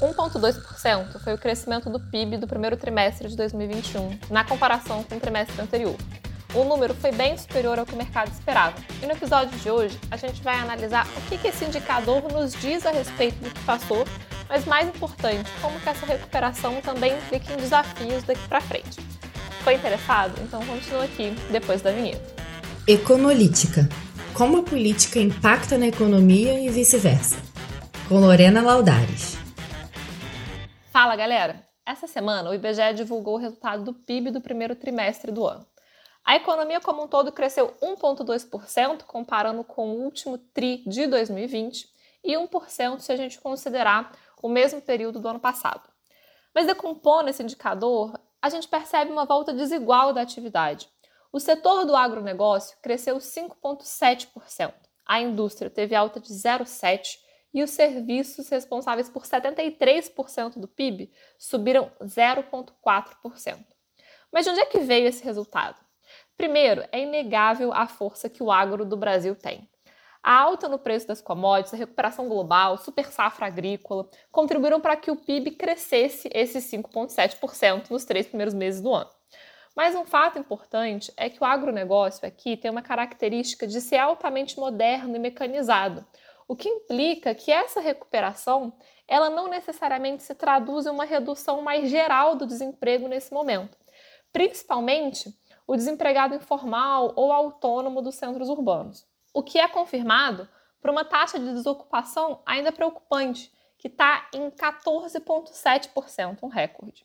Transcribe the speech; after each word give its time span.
1,2% 0.00 1.18
foi 1.20 1.34
o 1.34 1.38
crescimento 1.38 1.88
do 1.88 1.98
PIB 1.98 2.36
do 2.36 2.46
primeiro 2.46 2.76
trimestre 2.76 3.28
de 3.28 3.36
2021, 3.36 4.18
na 4.30 4.44
comparação 4.44 5.02
com 5.02 5.16
o 5.16 5.20
trimestre 5.20 5.60
anterior. 5.60 5.96
O 6.54 6.64
número 6.64 6.94
foi 6.94 7.12
bem 7.12 7.36
superior 7.36 7.78
ao 7.78 7.86
que 7.86 7.94
o 7.94 7.96
mercado 7.96 8.30
esperava. 8.30 8.74
E 9.02 9.06
no 9.06 9.12
episódio 9.12 9.58
de 9.58 9.70
hoje, 9.70 9.98
a 10.10 10.16
gente 10.16 10.42
vai 10.42 10.56
analisar 10.56 11.06
o 11.16 11.20
que 11.22 11.46
esse 11.46 11.64
indicador 11.64 12.22
nos 12.32 12.52
diz 12.52 12.84
a 12.86 12.90
respeito 12.90 13.36
do 13.42 13.50
que 13.50 13.60
passou, 13.64 14.06
mas 14.48 14.64
mais 14.64 14.88
importante, 14.88 15.50
como 15.60 15.78
que 15.80 15.88
essa 15.88 16.06
recuperação 16.06 16.80
também 16.80 17.16
implica 17.16 17.52
em 17.52 17.56
desafios 17.56 18.22
daqui 18.22 18.46
para 18.48 18.60
frente. 18.60 19.00
Foi 19.64 19.74
interessado? 19.74 20.40
Então 20.42 20.64
continua 20.64 21.04
aqui 21.04 21.34
depois 21.50 21.82
da 21.82 21.90
vinheta. 21.90 22.36
Econolítica. 22.86 23.88
Como 24.32 24.58
a 24.58 24.62
política 24.62 25.18
impacta 25.18 25.76
na 25.76 25.88
economia 25.88 26.60
e 26.60 26.68
vice-versa. 26.68 27.36
Com 28.08 28.20
Lorena 28.20 28.62
Laudares. 28.62 29.35
Fala, 30.96 31.14
galera! 31.14 31.62
Essa 31.84 32.06
semana, 32.06 32.48
o 32.48 32.54
IBGE 32.54 32.94
divulgou 32.94 33.34
o 33.34 33.38
resultado 33.38 33.84
do 33.84 33.92
PIB 33.92 34.30
do 34.30 34.40
primeiro 34.40 34.74
trimestre 34.74 35.30
do 35.30 35.46
ano. 35.46 35.66
A 36.24 36.36
economia 36.36 36.80
como 36.80 37.02
um 37.02 37.06
todo 37.06 37.30
cresceu 37.30 37.76
1,2%, 37.82 39.02
comparando 39.02 39.62
com 39.62 39.90
o 39.90 40.02
último 40.02 40.38
TRI 40.38 40.82
de 40.86 41.06
2020, 41.06 41.86
e 42.24 42.34
1% 42.34 43.00
se 43.00 43.12
a 43.12 43.16
gente 43.16 43.38
considerar 43.38 44.10
o 44.42 44.48
mesmo 44.48 44.80
período 44.80 45.20
do 45.20 45.28
ano 45.28 45.38
passado. 45.38 45.86
Mas 46.54 46.66
decompondo 46.66 47.28
esse 47.28 47.42
indicador, 47.42 48.18
a 48.40 48.48
gente 48.48 48.66
percebe 48.66 49.12
uma 49.12 49.26
volta 49.26 49.52
desigual 49.52 50.14
da 50.14 50.22
atividade. 50.22 50.88
O 51.30 51.38
setor 51.38 51.84
do 51.84 51.94
agronegócio 51.94 52.74
cresceu 52.80 53.18
5,7%, 53.18 54.72
a 55.04 55.20
indústria 55.20 55.68
teve 55.68 55.94
alta 55.94 56.18
de 56.18 56.32
0,7% 56.32 57.25
e 57.56 57.62
os 57.62 57.70
serviços 57.70 58.50
responsáveis 58.50 59.08
por 59.08 59.24
73% 59.24 60.58
do 60.58 60.68
PIB 60.68 61.10
subiram 61.38 61.90
0,4%. 62.02 63.64
Mas 64.30 64.44
de 64.44 64.50
onde 64.50 64.60
é 64.60 64.66
que 64.66 64.80
veio 64.80 65.08
esse 65.08 65.24
resultado? 65.24 65.80
Primeiro, 66.36 66.84
é 66.92 67.00
inegável 67.00 67.72
a 67.72 67.86
força 67.86 68.28
que 68.28 68.42
o 68.42 68.52
agro 68.52 68.84
do 68.84 68.94
Brasil 68.94 69.34
tem. 69.34 69.66
A 70.22 70.34
alta 70.38 70.68
no 70.68 70.78
preço 70.78 71.08
das 71.08 71.22
commodities, 71.22 71.72
a 71.72 71.78
recuperação 71.78 72.28
global, 72.28 72.76
super 72.76 73.06
safra 73.06 73.46
agrícola 73.46 74.06
contribuíram 74.30 74.78
para 74.78 74.96
que 74.96 75.10
o 75.10 75.16
PIB 75.16 75.52
crescesse 75.52 76.28
esses 76.34 76.62
5,7% 76.70 77.88
nos 77.88 78.04
três 78.04 78.26
primeiros 78.26 78.52
meses 78.52 78.82
do 78.82 78.92
ano. 78.92 79.08
Mas 79.74 79.94
um 79.94 80.04
fato 80.04 80.38
importante 80.38 81.10
é 81.16 81.30
que 81.30 81.42
o 81.42 81.44
agronegócio 81.44 82.26
aqui 82.26 82.56
tem 82.56 82.70
uma 82.70 82.82
característica 82.82 83.66
de 83.66 83.80
ser 83.80 83.96
altamente 83.96 84.58
moderno 84.58 85.16
e 85.16 85.18
mecanizado, 85.18 86.04
o 86.48 86.54
que 86.54 86.68
implica 86.68 87.34
que 87.34 87.50
essa 87.50 87.80
recuperação 87.80 88.72
ela 89.08 89.30
não 89.30 89.48
necessariamente 89.48 90.22
se 90.22 90.34
traduz 90.34 90.86
em 90.86 90.90
uma 90.90 91.04
redução 91.04 91.62
mais 91.62 91.88
geral 91.90 92.34
do 92.34 92.46
desemprego 92.46 93.08
nesse 93.08 93.32
momento, 93.32 93.76
principalmente 94.32 95.32
o 95.66 95.76
desempregado 95.76 96.34
informal 96.34 97.12
ou 97.16 97.32
autônomo 97.32 98.00
dos 98.00 98.14
centros 98.14 98.48
urbanos, 98.48 99.06
o 99.34 99.42
que 99.42 99.58
é 99.58 99.66
confirmado 99.68 100.48
por 100.80 100.90
uma 100.90 101.04
taxa 101.04 101.38
de 101.38 101.52
desocupação 101.52 102.40
ainda 102.46 102.70
preocupante, 102.70 103.52
que 103.78 103.88
está 103.88 104.28
em 104.32 104.50
14,7%, 104.50 106.38
um 106.42 106.48
recorde. 106.48 107.04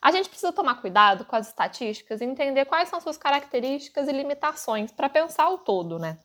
A 0.00 0.12
gente 0.12 0.28
precisa 0.28 0.52
tomar 0.52 0.80
cuidado 0.80 1.24
com 1.24 1.34
as 1.34 1.48
estatísticas 1.48 2.20
e 2.20 2.24
entender 2.24 2.64
quais 2.64 2.88
são 2.88 3.00
suas 3.00 3.16
características 3.16 4.08
e 4.08 4.12
limitações 4.12 4.92
para 4.92 5.08
pensar 5.08 5.48
o 5.50 5.58
todo, 5.58 5.98
né? 5.98 6.18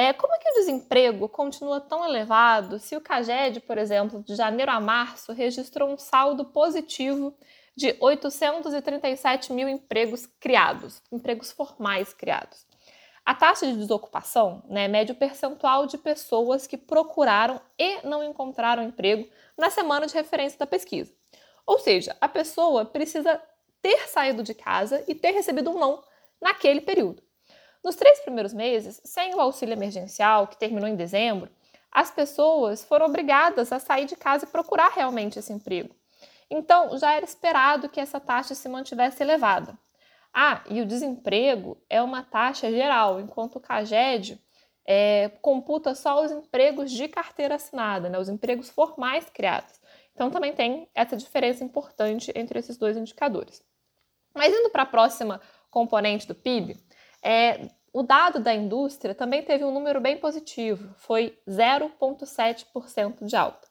É, 0.00 0.12
como 0.12 0.32
é 0.32 0.38
que 0.38 0.48
o 0.48 0.54
desemprego 0.54 1.28
continua 1.28 1.80
tão 1.80 2.04
elevado 2.04 2.78
se 2.78 2.96
o 2.96 3.00
CAGED, 3.00 3.58
por 3.62 3.76
exemplo, 3.76 4.22
de 4.22 4.36
janeiro 4.36 4.70
a 4.70 4.78
março, 4.78 5.32
registrou 5.32 5.90
um 5.90 5.98
saldo 5.98 6.44
positivo 6.44 7.36
de 7.74 7.96
837 7.98 9.52
mil 9.52 9.68
empregos 9.68 10.24
criados, 10.38 11.02
empregos 11.10 11.50
formais 11.50 12.12
criados? 12.12 12.64
A 13.26 13.34
taxa 13.34 13.66
de 13.66 13.76
desocupação 13.76 14.62
né, 14.68 14.86
mede 14.86 15.10
o 15.10 15.16
percentual 15.16 15.84
de 15.84 15.98
pessoas 15.98 16.64
que 16.64 16.76
procuraram 16.76 17.60
e 17.76 18.06
não 18.06 18.22
encontraram 18.22 18.84
emprego 18.84 19.28
na 19.56 19.68
semana 19.68 20.06
de 20.06 20.14
referência 20.14 20.60
da 20.60 20.66
pesquisa. 20.66 21.12
Ou 21.66 21.80
seja, 21.80 22.16
a 22.20 22.28
pessoa 22.28 22.84
precisa 22.84 23.42
ter 23.82 24.08
saído 24.08 24.44
de 24.44 24.54
casa 24.54 25.04
e 25.08 25.14
ter 25.16 25.32
recebido 25.32 25.72
um 25.72 25.78
não 25.80 26.04
naquele 26.40 26.82
período. 26.82 27.20
Nos 27.82 27.96
três 27.96 28.20
primeiros 28.20 28.52
meses, 28.52 29.00
sem 29.04 29.34
o 29.34 29.40
auxílio 29.40 29.72
emergencial, 29.72 30.46
que 30.46 30.58
terminou 30.58 30.88
em 30.88 30.96
dezembro, 30.96 31.50
as 31.90 32.10
pessoas 32.10 32.84
foram 32.84 33.06
obrigadas 33.06 33.72
a 33.72 33.78
sair 33.78 34.04
de 34.04 34.16
casa 34.16 34.44
e 34.44 34.48
procurar 34.48 34.90
realmente 34.90 35.38
esse 35.38 35.52
emprego. 35.52 35.94
Então, 36.50 36.96
já 36.98 37.12
era 37.12 37.24
esperado 37.24 37.88
que 37.88 38.00
essa 38.00 38.18
taxa 38.18 38.54
se 38.54 38.68
mantivesse 38.68 39.22
elevada. 39.22 39.78
Ah, 40.32 40.62
e 40.68 40.80
o 40.80 40.86
desemprego 40.86 41.82
é 41.88 42.02
uma 42.02 42.22
taxa 42.22 42.70
geral, 42.70 43.20
enquanto 43.20 43.56
o 43.56 43.60
CAGED 43.60 44.40
é, 44.86 45.30
computa 45.42 45.94
só 45.94 46.22
os 46.24 46.30
empregos 46.30 46.90
de 46.90 47.08
carteira 47.08 47.56
assinada, 47.56 48.08
né, 48.08 48.18
os 48.18 48.28
empregos 48.28 48.70
formais 48.70 49.28
criados. 49.28 49.80
Então, 50.14 50.30
também 50.30 50.52
tem 50.52 50.88
essa 50.94 51.16
diferença 51.16 51.62
importante 51.62 52.32
entre 52.34 52.58
esses 52.58 52.76
dois 52.76 52.96
indicadores. 52.96 53.62
Mas 54.34 54.52
indo 54.52 54.70
para 54.70 54.82
a 54.82 54.86
próxima 54.86 55.40
componente 55.70 56.26
do 56.26 56.34
PIB, 56.34 56.76
é, 57.22 57.68
o 57.92 58.02
dado 58.02 58.40
da 58.40 58.54
indústria 58.54 59.14
também 59.14 59.42
teve 59.42 59.64
um 59.64 59.72
número 59.72 60.00
bem 60.00 60.16
positivo, 60.18 60.94
foi 60.98 61.38
0,7% 61.48 63.24
de 63.24 63.36
alta. 63.36 63.66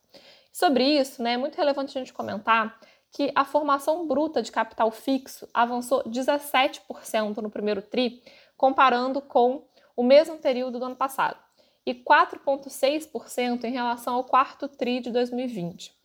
Sobre 0.51 0.83
isso, 0.83 1.21
né, 1.21 1.33
é 1.33 1.37
muito 1.37 1.55
relevante 1.55 1.97
a 1.97 2.01
gente 2.01 2.13
comentar 2.13 2.79
que 3.11 3.31
a 3.35 3.45
formação 3.45 4.07
bruta 4.07 4.41
de 4.41 4.51
capital 4.51 4.91
fixo 4.91 5.47
avançou 5.53 6.03
17% 6.03 7.37
no 7.37 7.49
primeiro 7.49 7.81
TRI, 7.81 8.21
comparando 8.55 9.21
com 9.21 9.65
o 9.95 10.03
mesmo 10.03 10.37
período 10.37 10.79
do 10.79 10.85
ano 10.85 10.95
passado, 10.95 11.37
e 11.85 11.93
4,6% 11.93 13.63
em 13.63 13.71
relação 13.71 14.15
ao 14.15 14.23
quarto 14.23 14.67
TRI 14.67 14.99
de 14.99 15.11
2020. 15.11 15.95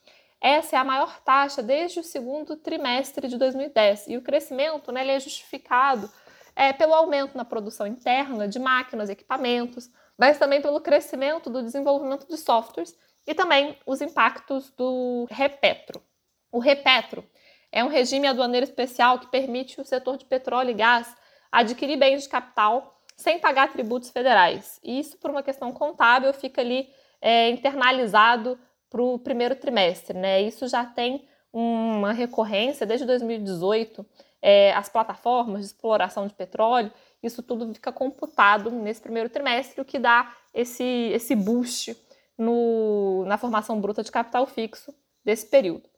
Essa 0.41 0.77
é 0.77 0.79
a 0.79 0.85
maior 0.85 1.21
taxa 1.21 1.63
desde 1.63 2.01
o 2.01 2.05
segundo 2.05 2.57
trimestre 2.57 3.29
de 3.29 3.37
2010, 3.37 4.09
e 4.09 4.17
o 4.17 4.23
crescimento 4.23 4.93
né, 4.93 5.07
é 5.07 5.21
justificado 5.21 6.11
é, 6.55 6.73
pelo 6.73 6.95
aumento 6.95 7.37
na 7.37 7.45
produção 7.45 7.87
interna 7.87 8.47
de 8.47 8.59
máquinas 8.59 9.09
e 9.09 9.13
equipamentos, 9.13 9.91
mas 10.19 10.39
também 10.39 10.61
pelo 10.61 10.81
crescimento 10.81 11.51
do 11.51 11.63
desenvolvimento 11.63 12.27
de 12.29 12.37
softwares 12.37 12.97
e 13.27 13.35
também 13.35 13.77
os 13.87 14.01
impactos 14.01 14.71
do 14.71 15.27
Repetro. 15.31 16.03
O 16.51 16.59
Repetro 16.59 17.25
é 17.71 17.83
um 17.83 17.89
regime 17.89 18.27
aduaneiro 18.27 18.65
especial 18.65 19.19
que 19.19 19.29
permite 19.29 19.81
o 19.81 19.85
setor 19.85 20.17
de 20.17 20.27
petróleo 20.27 20.71
e 20.71 20.75
gás 20.75 21.15
adquirir 21.51 21.97
bens 21.97 22.25
de 22.25 22.29
capital 22.29 23.01
sem 23.17 23.39
pagar 23.39 23.73
tributos 23.73 24.11
federais. 24.11 24.79
E 24.83 24.99
isso, 24.99 25.17
por 25.19 25.31
uma 25.31 25.43
questão 25.43 25.73
contábil, 25.73 26.33
fica 26.33 26.61
ali 26.61 26.89
é, 27.21 27.51
internalizado 27.51 28.59
para 28.91 29.03
o 29.03 29.19
primeiro 29.19 29.57
trimestre. 29.57 30.19
Né? 30.19 30.43
Isso 30.43 30.67
já 30.69 30.85
tem 30.85 31.27
uma 31.53 32.13
recorrência 32.13 32.87
desde 32.87 33.07
2018 33.07 34.05
é, 34.43 34.73
as 34.73 34.89
plataformas 34.89 35.61
de 35.61 35.67
exploração 35.67 36.27
de 36.27 36.35
petróleo, 36.35 36.93
isso 37.23 37.43
tudo 37.43 37.73
fica 37.73 37.93
computado 37.93 38.71
nesse 38.71 39.01
primeiro 39.01 39.29
trimestre, 39.29 39.81
o 39.81 39.85
que 39.85 39.99
dá 39.99 40.35
esse, 40.53 40.85
esse 41.15 41.37
boost 41.37 41.97
no, 42.37 43.25
na 43.27 43.39
formação 43.39 43.81
bruta 43.81 44.03
de 44.03 44.11
capital 44.11 44.45
fixo 44.47 44.93
desse 45.25 45.47
período. 45.47 45.89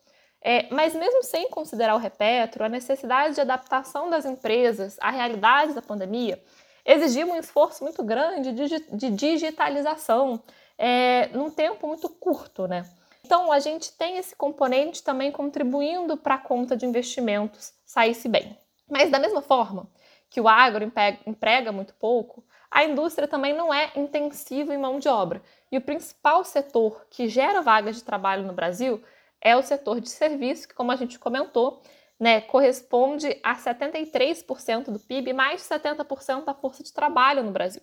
É, 0.43 0.69
mas 0.71 0.95
mesmo 0.95 1.23
sem 1.23 1.49
considerar 1.49 1.95
o 1.95 1.99
repetro, 1.99 2.63
a 2.63 2.69
necessidade 2.69 3.35
de 3.35 3.41
adaptação 3.41 4.11
das 4.11 4.27
empresas 4.27 4.99
à 5.01 5.11
realidade 5.11 5.73
da 5.73 5.81
pandemia 5.81 6.39
exigiu 6.85 7.29
um 7.29 7.37
esforço 7.37 7.83
muito 7.83 8.03
grande 8.05 8.53
de, 8.53 8.79
de 8.93 9.11
digitalização 9.11 10.43
é, 10.77 11.29
num 11.29 11.51
tempo 11.51 11.87
muito 11.87 12.11
curto, 12.11 12.69
né? 12.69 12.85
Então, 13.25 13.51
a 13.51 13.59
gente 13.59 13.91
tem 13.93 14.19
esse 14.19 14.37
componente 14.37 15.03
também 15.03 15.33
contribuindo 15.33 16.15
para 16.17 16.35
a 16.35 16.39
conta 16.39 16.77
de 16.77 16.85
investimentos 16.85 17.73
sair-se 17.87 18.29
bem. 18.29 18.59
Mas, 18.89 19.11
da 19.11 19.19
mesma 19.19 19.41
forma 19.41 19.89
que 20.29 20.41
o 20.41 20.49
agro 20.49 20.85
emprega 21.27 21.73
muito 21.73 21.95
pouco, 21.95 22.45
a 22.71 22.85
indústria 22.85 23.27
também 23.27 23.55
não 23.55 23.73
é 23.73 23.93
intensiva 23.97 24.75
em 24.75 24.79
mão 24.79 24.99
de 24.99 25.09
obra. 25.09 25.41
E 25.73 25.79
o 25.79 25.81
principal 25.81 26.45
setor 26.45 27.07
que 27.09 27.29
gera 27.29 27.63
vagas 27.63 27.97
de 27.97 28.05
trabalho 28.05 28.45
no 28.45 28.53
Brasil 28.53 29.03
é 29.41 29.57
o 29.57 29.63
setor 29.63 30.01
de 30.01 30.11
serviços, 30.11 30.67
que, 30.67 30.75
como 30.75 30.93
a 30.93 30.97
gente 30.97 31.19
comentou, 31.19 31.81
né, 32.21 32.43
corresponde 32.43 33.39
a 33.43 33.55
73% 33.55 34.91
do 34.91 34.99
PIB, 34.99 35.33
mais 35.33 35.63
de 35.63 35.69
70% 35.69 36.45
da 36.45 36.53
força 36.53 36.83
de 36.83 36.93
trabalho 36.93 37.43
no 37.43 37.53
Brasil. 37.53 37.83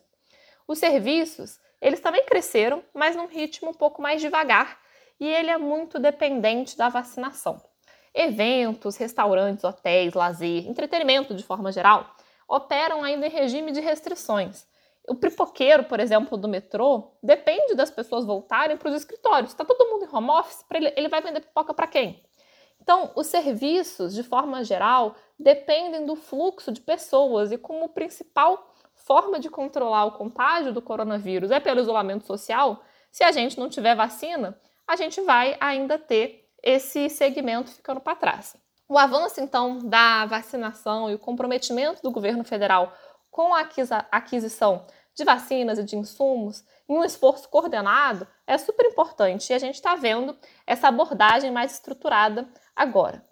Os 0.68 0.77
serviços, 0.77 1.60
eles 1.81 2.00
também 2.00 2.25
cresceram, 2.25 2.83
mas 2.94 3.16
num 3.16 3.27
ritmo 3.27 3.71
um 3.71 3.74
pouco 3.74 4.01
mais 4.01 4.21
devagar, 4.21 4.80
e 5.21 5.27
ele 5.27 5.51
é 5.51 5.57
muito 5.57 6.00
dependente 6.00 6.75
da 6.75 6.89
vacinação. 6.89 7.62
Eventos, 8.12 8.97
restaurantes, 8.97 9.63
hotéis, 9.63 10.15
lazer, 10.15 10.68
entretenimento 10.68 11.35
de 11.35 11.44
forma 11.44 11.71
geral, 11.71 12.09
operam 12.50 13.03
ainda 13.03 13.27
em 13.27 13.29
regime 13.29 13.71
de 13.71 13.79
restrições. 13.79 14.65
O 15.07 15.15
pipoqueiro, 15.15 15.83
por 15.83 16.00
exemplo, 16.00 16.35
do 16.38 16.47
metrô, 16.47 17.12
depende 17.21 17.75
das 17.75 17.91
pessoas 17.91 18.25
voltarem 18.25 18.77
para 18.77 18.89
os 18.89 18.95
escritórios. 18.95 19.51
Está 19.51 19.63
todo 19.63 19.88
mundo 19.88 20.06
em 20.06 20.15
home 20.15 20.31
office, 20.31 20.65
ele, 20.73 20.91
ele 20.97 21.07
vai 21.07 21.21
vender 21.21 21.41
pipoca 21.41 21.71
para 21.71 21.85
quem? 21.85 22.23
Então, 22.81 23.12
os 23.15 23.27
serviços, 23.27 24.15
de 24.15 24.23
forma 24.23 24.63
geral, 24.63 25.15
dependem 25.38 26.03
do 26.03 26.15
fluxo 26.15 26.71
de 26.71 26.81
pessoas 26.81 27.51
e 27.51 27.59
como 27.59 27.89
principal 27.89 28.73
forma 28.95 29.39
de 29.39 29.50
controlar 29.50 30.06
o 30.06 30.13
contágio 30.13 30.73
do 30.73 30.81
coronavírus 30.81 31.51
é 31.51 31.59
pelo 31.59 31.79
isolamento 31.79 32.25
social, 32.25 32.83
se 33.12 33.23
a 33.23 33.31
gente 33.31 33.59
não 33.59 33.69
tiver 33.69 33.95
vacina, 33.95 34.57
a 34.92 34.96
gente 34.98 35.22
vai 35.22 35.56
ainda 35.62 35.98
ter 35.98 36.50
esse 36.62 37.10
segmento 37.10 37.72
ficando 37.72 38.02
para 38.02 38.14
trás. 38.14 38.58
O 38.90 38.98
avanço, 38.98 39.40
então, 39.40 39.80
da 39.80 40.26
vacinação 40.26 41.10
e 41.10 41.16
o 41.16 41.20
comprometimento 41.20 42.02
do 42.02 42.12
governo 42.12 42.44
federal 42.44 42.94
com 43.30 43.56
a 43.56 43.66
aquisição 44.12 44.86
de 45.16 45.24
vacinas 45.24 45.80
e 45.80 45.84
de 45.84 45.96
insumos 45.96 46.66
em 46.90 46.98
um 46.98 47.06
esforço 47.06 47.48
coordenado 47.48 48.28
é 48.46 48.58
super 48.58 48.86
importante 48.86 49.50
e 49.50 49.54
a 49.54 49.60
gente 49.60 49.76
está 49.76 49.96
vendo 49.96 50.38
essa 50.68 50.90
abordagem 50.90 51.52
mais 51.52 51.72
estruturada 51.76 52.50
agora. 52.76 53.26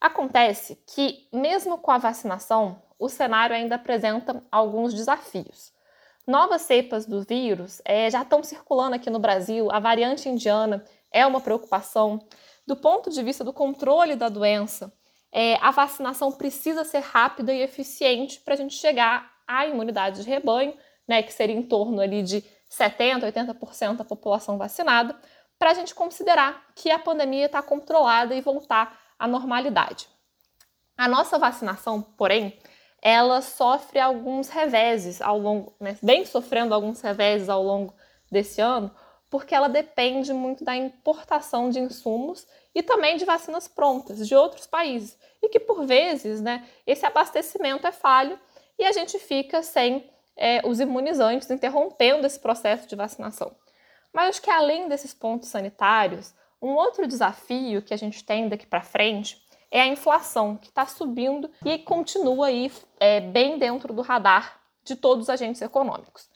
Acontece 0.00 0.82
que, 0.86 1.28
mesmo 1.30 1.76
com 1.76 1.90
a 1.90 1.98
vacinação, 1.98 2.82
o 2.98 3.10
cenário 3.10 3.54
ainda 3.54 3.74
apresenta 3.74 4.42
alguns 4.50 4.94
desafios. 4.94 5.70
Novas 6.26 6.62
cepas 6.62 7.04
do 7.04 7.22
vírus 7.22 7.82
é, 7.84 8.10
já 8.10 8.22
estão 8.22 8.42
circulando 8.42 8.96
aqui 8.96 9.10
no 9.10 9.18
Brasil, 9.18 9.70
a 9.70 9.78
variante 9.78 10.26
indiana 10.28 10.82
é 11.12 11.26
uma 11.26 11.40
preocupação. 11.40 12.18
Do 12.66 12.74
ponto 12.74 13.10
de 13.10 13.22
vista 13.22 13.44
do 13.44 13.52
controle 13.52 14.16
da 14.16 14.30
doença, 14.30 14.90
é, 15.30 15.56
a 15.56 15.70
vacinação 15.70 16.32
precisa 16.32 16.82
ser 16.82 17.00
rápida 17.00 17.52
e 17.52 17.60
eficiente 17.60 18.40
para 18.40 18.54
a 18.54 18.56
gente 18.56 18.74
chegar 18.74 19.30
à 19.46 19.66
imunidade 19.66 20.24
de 20.24 20.30
rebanho, 20.30 20.74
né, 21.06 21.22
que 21.22 21.32
seria 21.32 21.54
em 21.54 21.62
torno 21.62 22.00
ali 22.00 22.22
de 22.22 22.42
70%, 22.70 23.30
80% 23.30 23.96
da 23.96 24.04
população 24.04 24.56
vacinada, 24.56 25.14
para 25.58 25.72
a 25.72 25.74
gente 25.74 25.94
considerar 25.94 26.64
que 26.74 26.90
a 26.90 26.98
pandemia 26.98 27.46
está 27.46 27.60
controlada 27.60 28.34
e 28.34 28.40
voltar 28.40 28.98
à 29.18 29.28
normalidade. 29.28 30.08
A 30.96 31.06
nossa 31.06 31.38
vacinação, 31.38 32.00
porém, 32.00 32.58
ela 33.06 33.42
sofre 33.42 34.00
alguns 34.00 34.48
reveses 34.48 35.20
ao 35.20 35.38
longo, 35.38 35.74
né, 35.78 35.94
vem 36.02 36.24
sofrendo 36.24 36.72
alguns 36.72 37.02
reveses 37.02 37.50
ao 37.50 37.62
longo 37.62 37.92
desse 38.30 38.62
ano, 38.62 38.90
porque 39.28 39.54
ela 39.54 39.68
depende 39.68 40.32
muito 40.32 40.64
da 40.64 40.74
importação 40.74 41.68
de 41.68 41.78
insumos 41.78 42.46
e 42.74 42.82
também 42.82 43.18
de 43.18 43.26
vacinas 43.26 43.68
prontas 43.68 44.26
de 44.26 44.34
outros 44.34 44.66
países. 44.66 45.18
E 45.42 45.50
que, 45.50 45.60
por 45.60 45.84
vezes, 45.84 46.40
né, 46.40 46.66
esse 46.86 47.04
abastecimento 47.04 47.86
é 47.86 47.92
falho 47.92 48.38
e 48.78 48.84
a 48.84 48.92
gente 48.92 49.18
fica 49.18 49.62
sem 49.62 50.10
é, 50.34 50.62
os 50.64 50.80
imunizantes, 50.80 51.50
interrompendo 51.50 52.26
esse 52.26 52.40
processo 52.40 52.88
de 52.88 52.96
vacinação. 52.96 53.54
Mas 54.14 54.30
acho 54.30 54.42
que 54.42 54.50
além 54.50 54.88
desses 54.88 55.12
pontos 55.12 55.50
sanitários, 55.50 56.32
um 56.62 56.70
outro 56.70 57.06
desafio 57.06 57.82
que 57.82 57.92
a 57.92 57.98
gente 57.98 58.24
tem 58.24 58.48
daqui 58.48 58.66
para 58.66 58.80
frente 58.80 59.43
é 59.74 59.80
a 59.80 59.88
inflação, 59.88 60.56
que 60.56 60.68
está 60.68 60.86
subindo 60.86 61.50
e 61.64 61.78
continua 61.78 62.46
aí 62.46 62.70
é, 63.00 63.20
bem 63.20 63.58
dentro 63.58 63.92
do 63.92 64.02
radar 64.02 64.60
de 64.84 64.94
todos 64.94 65.24
os 65.24 65.28
agentes 65.28 65.60
econômicos. 65.60 66.30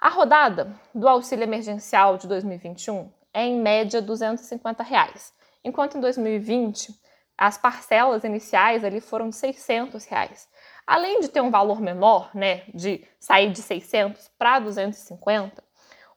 A 0.00 0.08
rodada 0.08 0.74
do 0.92 1.06
auxílio 1.06 1.44
emergencial 1.44 2.18
de 2.18 2.26
2021 2.26 3.08
é 3.32 3.44
em 3.44 3.60
média 3.60 4.02
250 4.02 4.82
reais, 4.82 5.32
enquanto 5.62 5.96
em 5.96 6.00
2020 6.00 6.92
as 7.38 7.56
parcelas 7.56 8.24
iniciais 8.24 8.82
ali 8.82 9.00
foram 9.00 9.28
de 9.28 9.36
600 9.36 10.04
reais. 10.06 10.48
Além 10.84 11.20
de 11.20 11.28
ter 11.28 11.40
um 11.40 11.52
valor 11.52 11.80
menor, 11.80 12.30
né, 12.34 12.64
de 12.74 13.06
sair 13.20 13.52
de 13.52 13.62
600 13.62 14.28
para 14.36 14.58
250, 14.58 15.62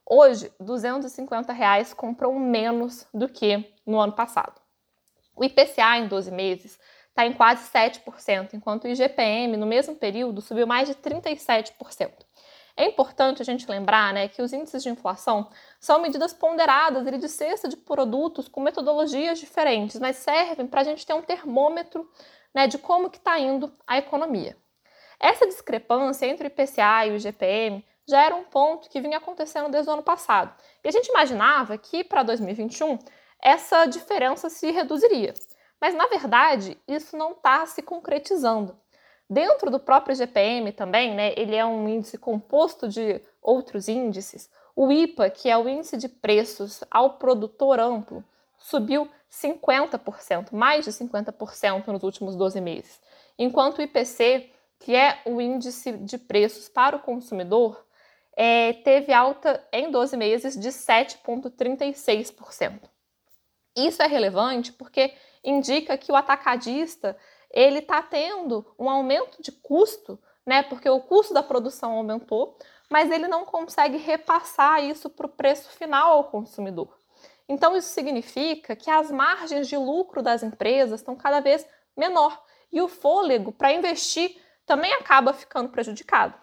hoje 0.04 0.52
250 0.60 1.54
reais 1.54 1.94
compram 1.94 2.40
menos 2.40 3.06
do 3.14 3.30
que 3.30 3.72
no 3.86 4.00
ano 4.00 4.14
passado. 4.14 4.60
O 5.40 5.44
IPCA 5.46 5.98
em 5.98 6.08
12 6.10 6.32
meses 6.32 6.78
está 7.08 7.26
em 7.26 7.32
quase 7.32 7.72
7%, 7.72 8.50
enquanto 8.54 8.84
o 8.84 8.88
IGPM 8.90 9.56
no 9.56 9.66
mesmo 9.66 9.96
período 9.96 10.42
subiu 10.42 10.68
mais 10.68 10.90
de 10.90 10.96
37%. 10.96 12.12
É 12.76 12.86
importante 12.86 13.42
a 13.42 13.46
gente 13.46 13.70
lembrar 13.70 14.14
né, 14.14 14.28
que 14.28 14.42
os 14.42 14.52
índices 14.52 14.84
de 14.84 14.90
inflação 14.90 15.50
são 15.80 16.02
medidas 16.02 16.34
ponderadas 16.34 17.06
de 17.06 17.30
cesta 17.30 17.70
de 17.70 17.78
produtos 17.78 18.50
com 18.50 18.60
metodologias 18.60 19.40
diferentes, 19.40 19.98
mas 19.98 20.18
servem 20.18 20.68
para 20.68 20.82
a 20.82 20.84
gente 20.84 21.06
ter 21.06 21.14
um 21.14 21.22
termômetro 21.22 22.10
né, 22.54 22.68
de 22.68 22.78
como 22.78 23.10
que 23.10 23.18
está 23.18 23.40
indo 23.40 23.72
a 23.88 23.98
economia. 23.98 24.58
Essa 25.18 25.48
discrepância 25.48 26.26
entre 26.26 26.48
o 26.48 26.52
IPCA 26.52 27.06
e 27.06 27.12
o 27.12 27.16
IGPM 27.16 27.86
já 28.06 28.26
era 28.26 28.36
um 28.36 28.44
ponto 28.44 28.90
que 28.90 29.00
vinha 29.00 29.18
acontecendo 29.18 29.70
desde 29.70 29.90
o 29.90 29.94
ano 29.94 30.04
passado. 30.04 30.54
E 30.84 30.90
a 30.90 30.92
gente 30.92 31.08
imaginava 31.08 31.78
que 31.78 32.04
para 32.04 32.24
2021 32.24 33.00
essa 33.42 33.86
diferença 33.86 34.50
se 34.50 34.72
reduziria. 34.72 35.34
Mas, 35.80 35.96
na 35.96 36.08
verdade, 36.08 36.78
isso 36.88 37.16
não 37.16 37.32
está 37.32 37.66
se 37.66 37.82
concretizando. 37.82 38.76
Dentro 39.30 39.70
do 39.70 39.80
próprio 39.80 40.16
GPM 40.16 40.72
também, 40.72 41.14
né, 41.14 41.34
ele 41.38 41.56
é 41.56 41.66
um 41.66 41.88
índice 41.88 42.18
composto 42.18 42.88
de 42.88 43.22
outros 43.42 43.88
índices. 43.88 44.50
O 44.76 44.92
IPA, 44.92 45.30
que 45.30 45.50
é 45.50 45.58
o 45.58 45.70
índice 45.70 45.98
de 45.98 46.10
preços 46.10 46.84
ao 46.90 47.14
produtor 47.14 47.80
amplo, 47.80 48.24
subiu 48.58 49.08
50%, 49.32 50.52
mais 50.52 50.86
de 50.86 50.92
50% 50.92 51.88
nos 51.88 52.04
últimos 52.04 52.36
12 52.36 52.60
meses. 52.60 53.00
Enquanto 53.38 53.78
o 53.78 53.82
IPC, 53.82 54.50
que 54.80 54.96
é 54.96 55.22
o 55.26 55.40
índice 55.40 55.92
de 55.92 56.18
preços 56.18 56.68
para 56.68 56.96
o 56.96 57.02
consumidor, 57.02 57.86
é, 58.36 58.74
teve 58.74 59.14
alta 59.14 59.64
em 59.72 59.92
12 59.92 60.18
meses 60.18 60.58
de 60.58 60.70
7,36%. 60.70 62.80
Isso 63.76 64.02
é 64.02 64.08
relevante 64.08 64.74
porque 64.74 65.14
indica 65.44 65.98
que 65.98 66.12
o 66.12 66.16
atacadista 66.16 67.18
ele 67.52 67.80
está 67.80 68.02
tendo 68.02 68.66
um 68.78 68.90
aumento 68.90 69.42
de 69.42 69.52
custo, 69.52 70.20
né? 70.46 70.64
Porque 70.64 70.90
o 70.90 71.02
custo 71.02 71.34
da 71.34 71.42
produção 71.42 71.94
aumentou, 71.94 72.58
mas 72.90 73.12
ele 73.12 73.28
não 73.28 73.46
consegue 73.46 73.98
repassar 73.98 74.84
isso 74.84 75.10
para 75.10 75.26
o 75.26 75.30
preço 75.30 75.70
final 75.70 76.14
ao 76.14 76.24
consumidor. 76.26 76.98
Então 77.48 77.76
isso 77.76 77.90
significa 77.90 78.76
que 78.76 78.92
as 78.92 79.10
margens 79.10 79.68
de 79.68 79.76
lucro 79.76 80.22
das 80.22 80.44
empresas 80.44 81.00
estão 81.00 81.16
cada 81.16 81.40
vez 81.40 81.66
menor 81.98 82.44
e 82.72 82.82
o 82.82 82.88
fôlego 82.88 83.52
para 83.52 83.74
investir 83.74 84.40
também 84.66 84.94
acaba 84.94 85.34
ficando 85.34 85.70
prejudicado. 85.70 86.36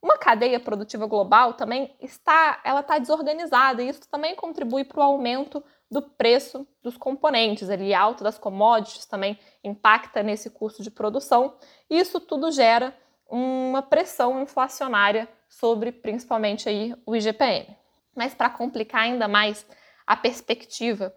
Uma 0.00 0.16
cadeia 0.16 0.60
produtiva 0.60 1.06
global 1.06 1.54
também 1.54 1.96
está, 2.00 2.60
ela 2.62 2.78
está 2.80 2.96
desorganizada 2.98 3.82
e 3.82 3.88
isso 3.88 4.08
também 4.08 4.36
contribui 4.36 4.84
para 4.84 5.00
o 5.00 5.02
aumento 5.02 5.64
do 5.90 6.02
preço 6.02 6.66
dos 6.82 6.96
componentes, 6.96 7.70
ali 7.70 7.94
alta 7.94 8.24
das 8.24 8.38
commodities 8.38 9.06
também 9.06 9.38
impacta 9.62 10.22
nesse 10.22 10.50
custo 10.50 10.82
de 10.82 10.90
produção. 10.90 11.56
Isso 11.88 12.20
tudo 12.20 12.50
gera 12.50 12.96
uma 13.28 13.82
pressão 13.82 14.40
inflacionária 14.42 15.28
sobre 15.48 15.92
principalmente 15.92 16.68
aí 16.68 16.94
o 17.04 17.14
IGPM. 17.14 17.76
Mas 18.14 18.34
para 18.34 18.50
complicar 18.50 19.02
ainda 19.02 19.28
mais 19.28 19.66
a 20.06 20.16
perspectiva, 20.16 21.14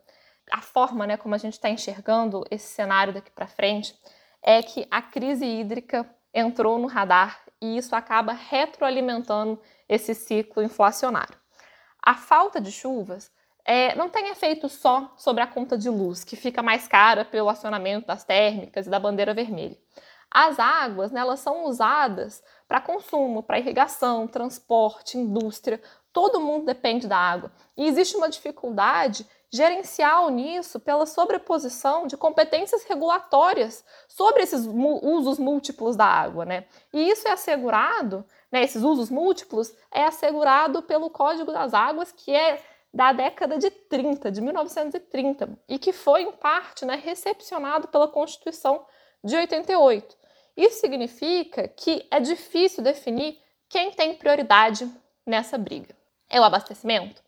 a 0.51 0.61
forma 0.61 1.05
né, 1.05 1.17
como 1.17 1.35
a 1.35 1.37
gente 1.37 1.53
está 1.53 1.69
enxergando 1.69 2.43
esse 2.49 2.67
cenário 2.67 3.13
daqui 3.13 3.31
para 3.31 3.47
frente, 3.47 3.95
é 4.41 4.61
que 4.61 4.87
a 4.89 5.01
crise 5.01 5.45
hídrica 5.45 6.09
entrou 6.33 6.77
no 6.77 6.87
radar 6.87 7.41
e 7.61 7.77
isso 7.77 7.95
acaba 7.95 8.33
retroalimentando 8.33 9.59
esse 9.87 10.13
ciclo 10.13 10.63
inflacionário. 10.63 11.37
A 12.01 12.15
falta 12.15 12.61
de 12.61 12.71
chuvas 12.71 13.31
é, 13.71 13.93
não 13.93 14.09
tem 14.09 14.29
efeito 14.29 14.67
só 14.67 15.13
sobre 15.15 15.43
a 15.43 15.47
conta 15.47 15.77
de 15.77 15.91
luz, 15.91 16.23
que 16.23 16.35
fica 16.35 16.63
mais 16.63 16.87
cara 16.87 17.23
pelo 17.23 17.49
acionamento 17.49 18.07
das 18.07 18.23
térmicas 18.23 18.87
e 18.87 18.89
da 18.89 18.99
bandeira 18.99 19.31
vermelha. 19.31 19.77
As 20.31 20.57
águas, 20.57 21.11
né, 21.11 21.19
elas 21.19 21.39
são 21.39 21.65
usadas 21.65 22.43
para 22.67 22.81
consumo, 22.81 23.43
para 23.43 23.59
irrigação, 23.59 24.27
transporte, 24.27 25.19
indústria. 25.19 25.79
Todo 26.11 26.39
mundo 26.39 26.65
depende 26.65 27.07
da 27.07 27.15
água. 27.17 27.51
E 27.77 27.85
existe 27.85 28.17
uma 28.17 28.27
dificuldade 28.27 29.23
gerencial 29.51 30.31
nisso 30.31 30.79
pela 30.79 31.05
sobreposição 31.05 32.07
de 32.07 32.17
competências 32.17 32.83
regulatórias 32.85 33.85
sobre 34.07 34.41
esses 34.41 34.65
usos 34.65 35.37
múltiplos 35.37 35.95
da 35.95 36.05
água, 36.05 36.43
né? 36.43 36.65
E 36.91 37.07
isso 37.07 37.27
é 37.27 37.31
assegurado, 37.31 38.25
né, 38.51 38.63
esses 38.63 38.81
usos 38.81 39.11
múltiplos 39.11 39.71
é 39.91 40.05
assegurado 40.05 40.81
pelo 40.81 41.11
Código 41.11 41.51
das 41.51 41.75
Águas, 41.75 42.11
que 42.11 42.33
é 42.33 42.59
da 42.93 43.13
década 43.13 43.57
de 43.57 43.69
30, 43.69 44.31
de 44.31 44.41
1930, 44.41 45.49
e 45.67 45.77
que 45.77 45.93
foi, 45.93 46.23
em 46.23 46.31
parte, 46.31 46.85
né, 46.85 46.95
recepcionado 46.95 47.87
pela 47.87 48.07
Constituição 48.07 48.85
de 49.23 49.35
88. 49.35 50.17
Isso 50.57 50.79
significa 50.79 51.67
que 51.67 52.05
é 52.11 52.19
difícil 52.19 52.83
definir 52.83 53.39
quem 53.69 53.91
tem 53.91 54.15
prioridade 54.15 54.91
nessa 55.25 55.57
briga. 55.57 55.95
É 56.29 56.39
o 56.39 56.43
abastecimento? 56.43 57.21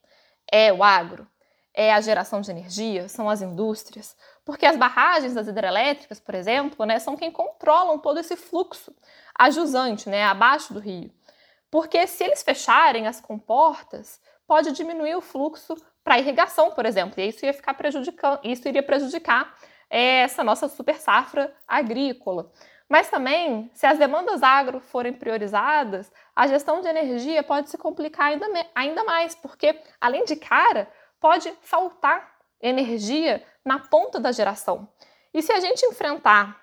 É 0.51 0.73
o 0.73 0.83
agro? 0.83 1.27
É 1.73 1.93
a 1.93 2.01
geração 2.01 2.41
de 2.41 2.51
energia? 2.51 3.07
São 3.07 3.29
as 3.29 3.41
indústrias? 3.41 4.17
Porque 4.43 4.65
as 4.65 4.75
barragens 4.75 5.33
das 5.33 5.47
hidrelétricas, 5.47 6.19
por 6.19 6.35
exemplo, 6.35 6.85
né, 6.85 6.99
são 6.99 7.15
quem 7.15 7.31
controlam 7.31 7.99
todo 7.99 8.19
esse 8.19 8.35
fluxo 8.35 8.93
a 9.37 9.49
jusante, 9.49 10.09
né, 10.09 10.23
abaixo 10.25 10.73
do 10.73 10.79
rio. 10.79 11.11
Porque 11.69 12.05
se 12.07 12.23
eles 12.23 12.43
fecharem 12.43 13.07
as 13.07 13.21
comportas, 13.21 14.19
pode 14.51 14.73
diminuir 14.73 15.15
o 15.15 15.21
fluxo 15.21 15.77
para 16.03 16.19
irrigação, 16.19 16.71
por 16.71 16.85
exemplo, 16.85 17.21
e 17.21 17.29
isso 17.29 17.45
ia 17.45 17.53
ficar 17.53 17.73
prejudicando, 17.73 18.41
isso 18.43 18.67
iria 18.67 18.83
prejudicar 18.83 19.55
é, 19.89 20.23
essa 20.23 20.43
nossa 20.43 20.67
super 20.67 20.97
safra 20.97 21.55
agrícola. 21.65 22.51
Mas 22.89 23.09
também, 23.09 23.71
se 23.73 23.85
as 23.85 23.97
demandas 23.97 24.43
agro 24.43 24.81
forem 24.81 25.13
priorizadas, 25.13 26.11
a 26.35 26.47
gestão 26.47 26.81
de 26.81 26.89
energia 26.89 27.41
pode 27.41 27.69
se 27.69 27.77
complicar 27.77 28.25
ainda, 28.25 28.45
ainda 28.75 29.05
mais, 29.05 29.33
porque, 29.35 29.81
além 30.01 30.25
de 30.25 30.35
cara, 30.35 30.91
pode 31.17 31.49
faltar 31.61 32.29
energia 32.61 33.41
na 33.63 33.79
ponta 33.79 34.19
da 34.19 34.33
geração. 34.33 34.85
E 35.33 35.41
se 35.41 35.53
a 35.53 35.61
gente 35.61 35.85
enfrentar 35.85 36.61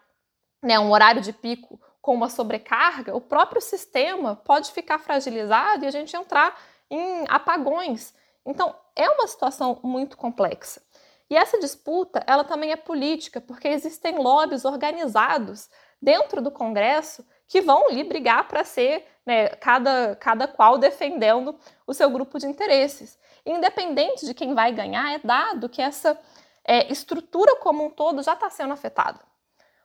né, 0.63 0.79
um 0.79 0.91
horário 0.91 1.23
de 1.23 1.33
pico 1.33 1.81
com 2.03 2.13
uma 2.13 2.29
sobrecarga, 2.29 3.17
o 3.17 3.21
próprio 3.23 3.63
sistema 3.63 4.37
pode 4.37 4.73
ficar 4.73 4.99
fragilizado 4.99 5.87
e 5.87 5.89
a 5.89 5.91
gente 5.91 6.15
entrar 6.15 6.55
em 6.91 7.25
apagões. 7.29 8.15
Então, 8.45 8.75
é 8.97 9.09
uma 9.11 9.27
situação 9.27 9.79
muito 9.83 10.17
complexa. 10.17 10.81
E 11.31 11.37
essa 11.37 11.59
disputa, 11.59 12.23
ela 12.27 12.43
também 12.43 12.73
é 12.73 12.77
política, 12.77 13.41
porque 13.41 13.69
existem 13.69 14.19
lobbies 14.19 14.65
organizados 14.65 15.69
dentro 16.01 16.41
do 16.41 16.51
Congresso 16.51 17.25
que 17.47 17.61
vão 17.61 17.89
ali 17.89 18.05
brigar 18.05 18.49
para 18.49 18.65
ser 18.65 19.07
né, 19.27 19.49
cada, 19.49 20.17
cada 20.17 20.49
qual 20.49 20.79
defendendo 20.79 21.59
o 21.87 21.93
seu 21.93 22.09
grupo 22.09 22.39
de 22.39 22.47
interesses. 22.47 23.19
Independente 23.45 24.25
de 24.25 24.35
quem 24.35 24.55
vai 24.55 24.73
ganhar, 24.73 25.15
é 25.15 25.19
dado 25.19 25.69
que 25.69 25.83
essa 25.83 26.19
é, 26.65 26.91
estrutura 26.91 27.57
como 27.57 27.85
um 27.85 27.91
todo 27.91 28.23
já 28.23 28.33
está 28.35 28.49
sendo 28.49 28.73
afetada. 28.73 29.21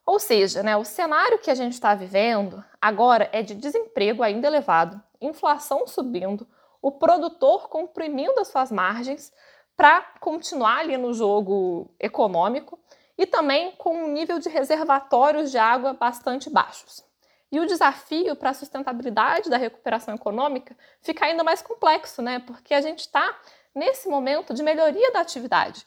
Ou 0.06 0.20
seja, 0.20 0.62
né, 0.62 0.76
o 0.76 0.84
cenário 0.84 1.40
que 1.40 1.50
a 1.50 1.56
gente 1.56 1.74
está 1.74 1.96
vivendo 1.96 2.64
agora 2.82 3.30
é 3.32 3.42
de 3.42 3.56
desemprego 3.56 4.22
ainda 4.22 4.48
elevado, 4.48 5.02
inflação 5.22 5.88
subindo, 5.88 6.46
o 6.84 6.92
produtor 6.92 7.70
comprimindo 7.70 8.38
as 8.42 8.50
suas 8.50 8.70
margens 8.70 9.32
para 9.76 10.02
continuar 10.20 10.80
ali 10.80 10.98
no 10.98 11.14
jogo 11.14 11.90
econômico 11.98 12.78
e 13.18 13.26
também 13.26 13.72
com 13.78 14.04
um 14.04 14.12
nível 14.12 14.38
de 14.38 14.50
reservatórios 14.50 15.50
de 15.50 15.58
água 15.58 15.94
bastante 15.94 16.50
baixos. 16.50 17.02
E 17.50 17.60
o 17.60 17.66
desafio 17.66 18.36
para 18.36 18.50
a 18.50 18.54
sustentabilidade 18.54 19.50
da 19.50 19.56
recuperação 19.56 20.14
econômica 20.14 20.76
fica 21.02 21.26
ainda 21.26 21.44
mais 21.44 21.62
complexo, 21.62 22.22
né? 22.22 22.40
Porque 22.40 22.74
a 22.74 22.82
gente 22.82 23.00
está 23.00 23.40
nesse 23.74 24.10
momento 24.10 24.54
de 24.54 24.62
melhoria 24.62 25.12
da 25.14 25.22
atividade. 25.22 25.86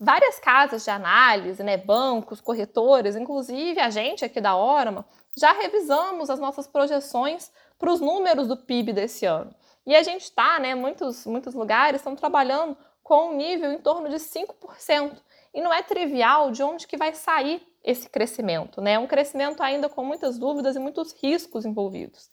Várias 0.00 0.38
casas 0.38 0.82
de 0.82 0.90
análise, 0.90 1.62
né, 1.62 1.76
bancos, 1.76 2.40
corretores, 2.40 3.16
inclusive 3.16 3.80
a 3.80 3.90
gente 3.90 4.24
aqui 4.24 4.40
da 4.40 4.56
Orma, 4.56 5.04
já 5.36 5.52
revisamos 5.52 6.30
as 6.30 6.38
nossas 6.38 6.66
projeções 6.66 7.52
para 7.78 7.92
os 7.92 8.00
números 8.00 8.46
do 8.46 8.56
PIB 8.56 8.92
desse 8.92 9.26
ano. 9.26 9.54
E 9.88 9.96
a 9.96 10.02
gente 10.02 10.24
está, 10.24 10.60
né, 10.60 10.74
muitos, 10.74 11.24
muitos 11.24 11.54
lugares 11.54 12.02
estão 12.02 12.14
trabalhando 12.14 12.76
com 13.02 13.30
um 13.30 13.36
nível 13.38 13.72
em 13.72 13.78
torno 13.78 14.10
de 14.10 14.16
5%. 14.16 15.16
E 15.54 15.62
não 15.62 15.72
é 15.72 15.82
trivial 15.82 16.50
de 16.50 16.62
onde 16.62 16.86
que 16.86 16.98
vai 16.98 17.14
sair 17.14 17.66
esse 17.82 18.06
crescimento, 18.06 18.82
né? 18.82 18.92
É 18.92 18.98
um 18.98 19.06
crescimento 19.06 19.62
ainda 19.62 19.88
com 19.88 20.04
muitas 20.04 20.38
dúvidas 20.38 20.76
e 20.76 20.78
muitos 20.78 21.14
riscos 21.14 21.64
envolvidos. 21.64 22.30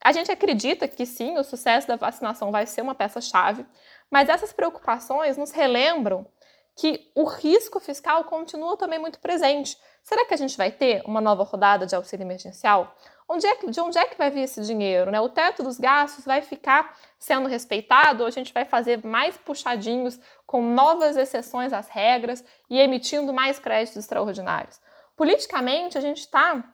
A 0.00 0.12
gente 0.12 0.30
acredita 0.30 0.86
que 0.86 1.04
sim, 1.04 1.36
o 1.36 1.42
sucesso 1.42 1.88
da 1.88 1.96
vacinação 1.96 2.52
vai 2.52 2.66
ser 2.66 2.82
uma 2.82 2.94
peça-chave, 2.94 3.66
mas 4.08 4.28
essas 4.28 4.52
preocupações 4.52 5.36
nos 5.36 5.50
relembram 5.50 6.24
que 6.76 7.10
o 7.14 7.24
risco 7.24 7.78
fiscal 7.78 8.24
continua 8.24 8.76
também 8.76 8.98
muito 8.98 9.18
presente. 9.20 9.76
Será 10.02 10.24
que 10.26 10.34
a 10.34 10.36
gente 10.36 10.56
vai 10.56 10.72
ter 10.72 11.02
uma 11.04 11.20
nova 11.20 11.44
rodada 11.44 11.86
de 11.86 11.94
auxílio 11.94 12.24
emergencial? 12.24 12.94
Onde 13.28 13.46
é 13.46 13.54
de 13.54 13.80
onde 13.80 13.98
é 13.98 14.04
que 14.04 14.18
vai 14.18 14.30
vir 14.30 14.42
esse 14.42 14.60
dinheiro? 14.62 15.10
Né? 15.10 15.20
O 15.20 15.28
teto 15.28 15.62
dos 15.62 15.78
gastos 15.78 16.24
vai 16.24 16.42
ficar 16.42 16.98
sendo 17.18 17.48
respeitado 17.48 18.22
ou 18.22 18.26
a 18.26 18.30
gente 18.30 18.52
vai 18.52 18.64
fazer 18.64 19.04
mais 19.04 19.36
puxadinhos 19.36 20.18
com 20.46 20.62
novas 20.62 21.16
exceções 21.16 21.72
às 21.72 21.88
regras 21.88 22.44
e 22.68 22.78
emitindo 22.78 23.32
mais 23.32 23.58
créditos 23.58 23.96
extraordinários? 23.96 24.80
Politicamente, 25.16 25.96
a 25.96 26.00
gente 26.00 26.18
está 26.18 26.64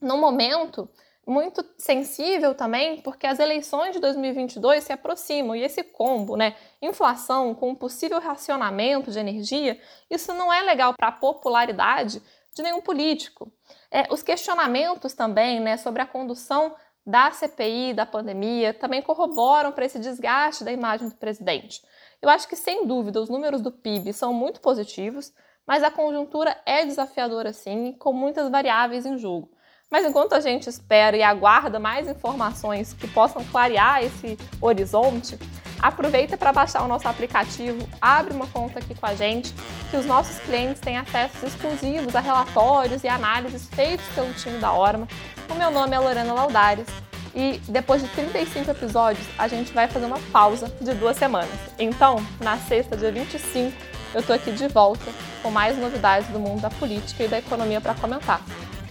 num 0.00 0.18
momento 0.18 0.88
muito 1.26 1.64
sensível 1.78 2.54
também, 2.54 3.00
porque 3.00 3.26
as 3.26 3.38
eleições 3.38 3.92
de 3.92 4.00
2022 4.00 4.84
se 4.84 4.92
aproximam 4.92 5.56
e 5.56 5.62
esse 5.62 5.82
combo, 5.82 6.36
né, 6.36 6.54
inflação 6.82 7.54
com 7.54 7.70
um 7.70 7.74
possível 7.74 8.20
racionamento 8.20 9.10
de 9.10 9.18
energia, 9.18 9.80
isso 10.10 10.32
não 10.34 10.52
é 10.52 10.62
legal 10.62 10.94
para 10.94 11.08
a 11.08 11.12
popularidade 11.12 12.22
de 12.54 12.62
nenhum 12.62 12.80
político. 12.80 13.50
É, 13.90 14.06
os 14.10 14.22
questionamentos 14.22 15.14
também, 15.14 15.60
né, 15.60 15.76
sobre 15.76 16.02
a 16.02 16.06
condução 16.06 16.74
da 17.06 17.30
CPI, 17.30 17.92
da 17.92 18.06
pandemia, 18.06 18.72
também 18.72 19.02
corroboram 19.02 19.72
para 19.72 19.84
esse 19.84 19.98
desgaste 19.98 20.64
da 20.64 20.72
imagem 20.72 21.08
do 21.08 21.14
presidente. 21.16 21.82
Eu 22.22 22.30
acho 22.30 22.48
que, 22.48 22.56
sem 22.56 22.86
dúvida, 22.86 23.20
os 23.20 23.28
números 23.28 23.60
do 23.60 23.70
PIB 23.70 24.12
são 24.12 24.32
muito 24.32 24.60
positivos, 24.60 25.32
mas 25.66 25.82
a 25.82 25.90
conjuntura 25.90 26.56
é 26.64 26.84
desafiadora 26.84 27.52
sim, 27.52 27.92
com 27.98 28.12
muitas 28.12 28.50
variáveis 28.50 29.04
em 29.04 29.18
jogo. 29.18 29.53
Mas 29.94 30.04
enquanto 30.04 30.32
a 30.32 30.40
gente 30.40 30.68
espera 30.68 31.16
e 31.16 31.22
aguarda 31.22 31.78
mais 31.78 32.08
informações 32.08 32.92
que 32.94 33.06
possam 33.06 33.44
clarear 33.44 34.02
esse 34.02 34.36
horizonte, 34.60 35.38
aproveita 35.80 36.36
para 36.36 36.52
baixar 36.52 36.82
o 36.82 36.88
nosso 36.88 37.06
aplicativo, 37.06 37.78
abre 38.02 38.34
uma 38.34 38.48
conta 38.48 38.80
aqui 38.80 38.92
com 38.92 39.06
a 39.06 39.14
gente, 39.14 39.54
que 39.92 39.96
os 39.96 40.04
nossos 40.04 40.36
clientes 40.40 40.80
têm 40.80 40.98
acessos 40.98 41.40
exclusivos 41.44 42.16
a 42.16 42.18
relatórios 42.18 43.04
e 43.04 43.08
análises 43.08 43.68
feitos 43.68 44.04
pelo 44.16 44.32
time 44.32 44.58
da 44.58 44.72
Orma. 44.72 45.06
O 45.48 45.54
meu 45.54 45.70
nome 45.70 45.94
é 45.94 45.98
Lorena 46.00 46.32
Laudares 46.34 46.88
e 47.32 47.60
depois 47.68 48.02
de 48.02 48.08
35 48.08 48.72
episódios, 48.72 49.24
a 49.38 49.46
gente 49.46 49.72
vai 49.72 49.86
fazer 49.86 50.06
uma 50.06 50.18
pausa 50.32 50.74
de 50.80 50.92
duas 50.94 51.16
semanas. 51.16 51.54
Então, 51.78 52.16
na 52.40 52.58
sexta, 52.58 52.96
dia 52.96 53.12
25, 53.12 53.72
eu 54.12 54.24
tô 54.24 54.32
aqui 54.32 54.50
de 54.50 54.66
volta 54.66 55.12
com 55.40 55.52
mais 55.52 55.78
novidades 55.78 56.28
do 56.30 56.40
mundo 56.40 56.62
da 56.62 56.70
política 56.70 57.22
e 57.22 57.28
da 57.28 57.38
economia 57.38 57.80
para 57.80 57.94
comentar. 57.94 58.40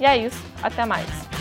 E 0.04 0.06
é 0.06 0.18
isso, 0.18 0.44
até 0.62 0.86
mais. 0.86 1.33